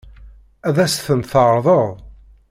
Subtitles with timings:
[0.67, 1.87] Ad as-tent-tɛeṛḍeḍ?